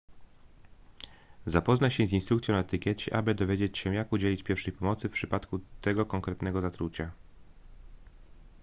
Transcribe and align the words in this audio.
zapoznaj 1.45 1.91
się 1.91 2.07
z 2.07 2.13
instrukcją 2.13 2.53
na 2.55 2.59
etykiecie 2.61 3.15
aby 3.15 3.35
dowiedzieć 3.35 3.77
się 3.77 3.93
jak 3.93 4.13
udzielić 4.13 4.43
pierwszej 4.43 4.73
pomocy 4.73 5.09
w 5.09 5.11
przypadku 5.11 5.59
tego 5.81 6.05
konkretnego 6.05 6.61
zatrucia 6.61 7.11